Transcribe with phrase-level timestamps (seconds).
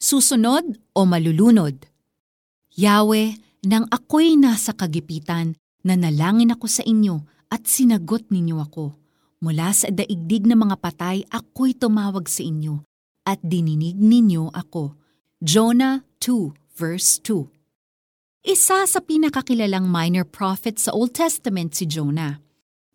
[0.00, 1.84] Susunod o malulunod?
[2.72, 3.36] Yahweh,
[3.68, 7.20] nang ako'y nasa kagipitan, nanalangin ako sa inyo
[7.52, 8.96] at sinagot ninyo ako.
[9.44, 12.80] Mula sa daigdig ng mga patay, ako'y tumawag sa inyo
[13.28, 14.96] at dininig ninyo ako.
[15.44, 22.40] Jonah 2 verse 2 Isa sa pinakakilalang minor prophet sa Old Testament si Jonah.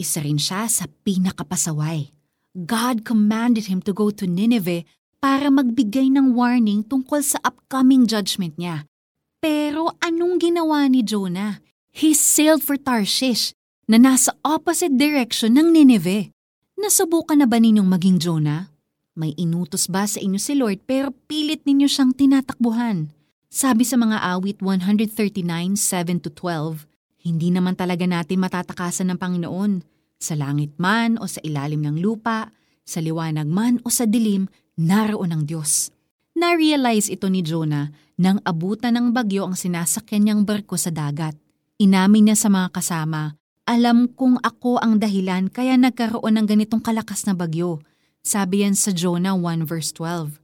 [0.00, 2.08] Isa rin siya sa pinakapasaway.
[2.56, 4.88] God commanded him to go to Nineveh
[5.18, 8.84] para magbigay ng warning tungkol sa upcoming judgment niya.
[9.42, 11.62] Pero anong ginawa ni Jonah?
[11.92, 13.56] He sailed for Tarshish
[13.88, 16.28] na nasa opposite direction ng Nineveh.
[16.76, 18.68] Nasubukan na ba ninyong maging Jonah?
[19.16, 23.08] May inutos ba sa inyo si Lord pero pilit ninyo siyang tinatakbuhan?
[23.48, 26.84] Sabi sa mga awit 139:7-12,
[27.24, 29.80] hindi naman talaga natin matatakasan ng Panginoon
[30.20, 32.52] sa langit man o sa ilalim ng lupa,
[32.84, 35.90] sa liwanag man o sa dilim, naroon ang Diyos.
[36.36, 37.88] Na-realize ito ni Jonah
[38.20, 41.36] nang abutan ng bagyo ang sinasakyan niyang barko sa dagat.
[41.76, 47.26] Inamin niya sa mga kasama, Alam kong ako ang dahilan kaya nagkaroon ng ganitong kalakas
[47.26, 47.82] na bagyo.
[48.22, 50.38] Sabi yan sa Jonah 1 verse 12.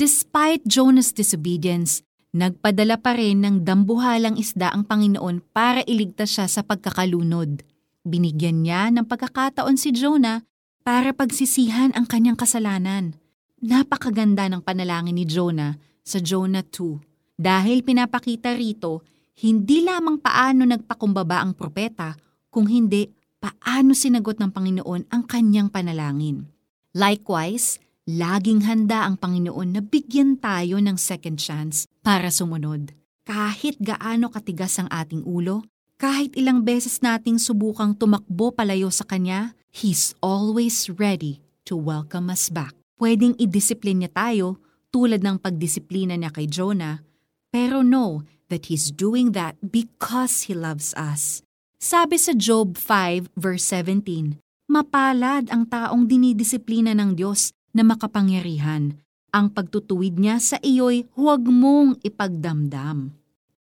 [0.00, 2.00] Despite Jonah's disobedience,
[2.32, 7.60] nagpadala pa rin ng dambuhalang isda ang Panginoon para iligtas siya sa pagkakalunod.
[8.08, 10.40] Binigyan niya ng pagkakataon si Jonah
[10.80, 13.19] para pagsisihan ang kanyang kasalanan.
[13.60, 19.04] Napakaganda ng panalangin ni Jonah sa Jonah 2 dahil pinapakita rito
[19.40, 22.12] hindi lamang paano nagpakumbaba ang propeta,
[22.52, 23.08] kung hindi
[23.40, 26.44] paano sinagot ng Panginoon ang kanyang panalangin.
[26.92, 32.92] Likewise, laging handa ang Panginoon na bigyan tayo ng second chance para sumunod.
[33.24, 35.64] Kahit gaano katigas ang ating ulo,
[36.00, 42.50] kahit ilang beses nating subukang tumakbo palayo sa Kanya, He's always ready to welcome us
[42.50, 42.79] back.
[43.00, 44.60] Pwedeng i-discipline niya tayo
[44.92, 47.00] tulad ng pagdisiplina niya kay Jonah,
[47.48, 51.40] pero know that He's doing that because He loves us.
[51.80, 54.36] Sabi sa Job 5 verse 17,
[54.68, 59.00] Mapalad ang taong dinidisiplina ng Diyos na makapangyarihan.
[59.32, 63.16] Ang pagtutuwid niya sa iyo'y huwag mong ipagdamdam.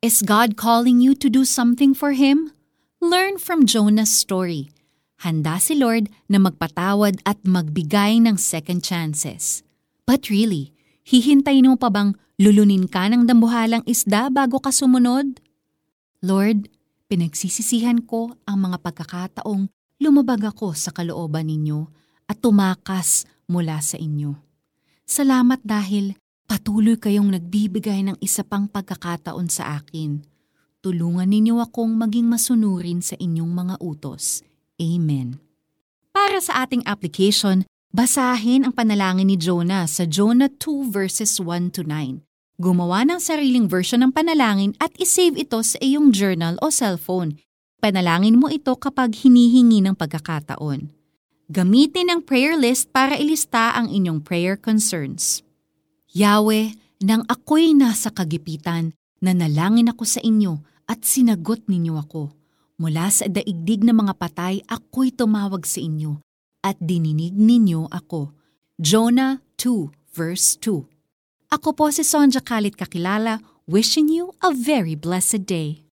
[0.00, 2.56] Is God calling you to do something for Him?
[3.04, 4.72] Learn from Jonah's story.
[5.20, 9.60] Handa si Lord na magpatawad at magbigay ng second chances.
[10.08, 10.72] But really,
[11.04, 15.38] hihintayin mo pa bang lulunin ka ng dambuhalang isda bago ka sumunod?
[16.24, 16.72] Lord,
[17.12, 19.68] pinagsisisihan ko ang mga pagkakataong
[20.00, 21.84] lumabag ako sa kalooban ninyo
[22.24, 24.40] at tumakas mula sa inyo.
[25.04, 26.16] Salamat dahil
[26.50, 30.18] Patuloy kayong nagbibigay ng isa pang pagkakataon sa akin.
[30.82, 34.42] Tulungan ninyo akong maging masunurin sa inyong mga utos.
[34.80, 35.36] Amen.
[36.10, 41.84] Para sa ating application, basahin ang panalangin ni Jonah sa Jonah 2 verses 1 to
[41.84, 42.24] 9.
[42.56, 47.36] Gumawa ng sariling version ng panalangin at isave ito sa iyong journal o cellphone.
[47.80, 50.92] Panalangin mo ito kapag hinihingi ng pagkakataon.
[51.48, 55.40] Gamitin ang prayer list para ilista ang inyong prayer concerns.
[56.12, 58.92] Yahweh, nang ako'y nasa kagipitan,
[59.24, 62.39] nanalangin ako sa inyo at sinagot ninyo ako.
[62.80, 66.24] Mula sa daigdig ng mga patay, ako'y tumawag sa inyo
[66.64, 68.32] at dininig ninyo ako.
[68.80, 70.88] Jonah 2 verse 2
[71.52, 75.84] Ako po si Sonja Kalit Kakilala, wishing you a very blessed day.